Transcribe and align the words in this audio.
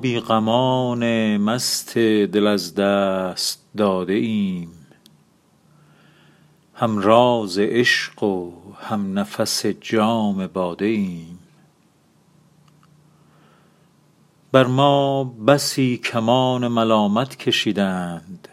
بی 0.00 0.20
غمان 0.20 1.36
مست 1.36 1.98
دل 1.98 2.46
از 2.46 2.74
دست 2.74 3.64
داده 3.76 4.12
ایم. 4.12 4.68
هم 6.74 6.98
راز 6.98 7.58
عشق 7.58 8.22
و 8.22 8.52
هم 8.80 9.18
نفس 9.18 9.66
جام 9.66 10.46
باده 10.46 10.84
ایم. 10.84 11.38
بر 14.52 14.66
ما 14.66 15.24
بسی 15.24 15.96
کمان 15.96 16.68
ملامت 16.68 17.36
کشیدند 17.36 18.48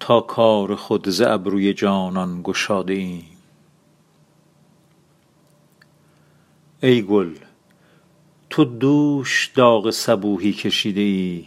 تا 0.00 0.20
کار 0.20 0.74
خود 0.74 1.08
ز 1.08 1.20
ابروی 1.20 1.74
جانان 1.74 2.40
گشاده 2.42 2.92
ایم. 2.92 3.36
ای 6.82 7.02
گل 7.02 7.34
تو 8.54 8.64
دوش 8.64 9.50
داغ 9.54 9.90
صبوحی 9.90 10.52
کشیده 10.52 11.00
ای 11.00 11.44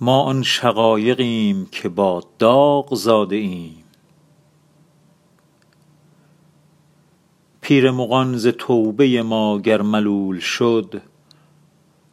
ما 0.00 0.22
آن 0.22 0.42
شقایقیم 0.42 1.66
که 1.72 1.88
با 1.88 2.22
داغ 2.38 2.94
زاده 2.94 3.36
ایم. 3.36 3.84
پیر 7.60 7.90
مغان 7.90 8.36
ز 8.36 8.46
توبه 8.46 9.22
ما 9.22 9.58
گر 9.58 9.82
ملول 9.82 10.38
شد 10.38 11.02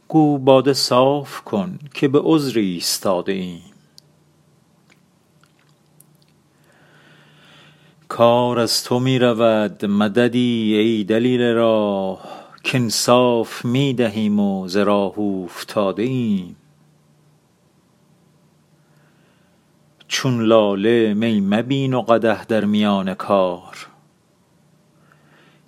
گو 0.08 0.38
باده 0.38 0.74
صاف 0.74 1.42
کن 1.42 1.80
که 1.94 2.08
به 2.08 2.20
عذر 2.24 2.60
ایستاده 2.60 3.32
ایم. 3.32 3.62
کار 8.08 8.60
از 8.60 8.84
تو 8.84 9.00
می 9.00 9.20
رود 9.20 9.86
مددی 9.86 10.76
ای 10.76 11.04
دلیل 11.04 11.42
راه 11.42 12.41
کانصاف 12.64 13.66
می 13.66 13.94
دهیم 13.94 14.40
و 14.40 14.68
ز 14.68 14.78
راه 14.78 15.14
اوفتاده 15.18 16.04
ایم 16.04 16.56
چون 20.08 20.42
لاله 20.42 21.14
می 21.14 21.42
مبین 21.42 21.94
و 21.94 22.02
قدح 22.02 22.44
در 22.44 22.66
میان 22.66 23.14
کار. 23.14 23.88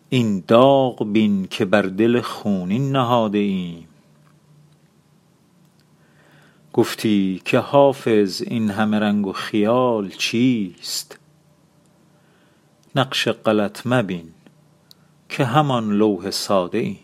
این 0.10 0.44
داغ 0.48 1.12
بین 1.12 1.48
که 1.48 1.66
بر 1.66 1.82
دل 1.82 2.22
خونین 2.22 2.92
نهاده 2.92 3.38
ایم 3.38 3.88
گفتی 6.74 7.42
که 7.46 7.60
حافظ 7.60 8.42
این 8.42 8.70
همه 8.70 9.00
رنگ 9.00 9.28
و 9.28 9.34
خیال 9.34 10.10
چیست؟ 10.10 11.20
نقش 12.96 13.28
غلط 13.28 13.82
مبین. 13.88 14.34
که 15.34 15.46
همان 15.46 15.90
لوح 15.90 16.30
ساده 16.30 16.78
ایم 16.78 17.00